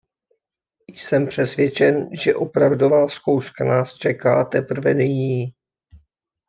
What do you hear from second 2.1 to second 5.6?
že opravdová zkouška nás čeká teprve nyní.